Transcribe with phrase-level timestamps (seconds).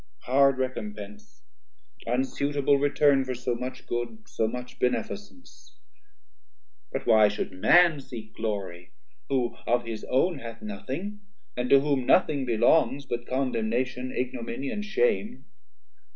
[0.23, 1.43] Hard recompence,
[2.07, 5.77] unsutable return For so much good, so much beneficence.
[6.91, 8.93] But why should man seek glory?
[9.29, 11.19] who of his own Hath nothing,
[11.55, 15.45] and to whom nothing belongs But condemnation, ignominy, and shame?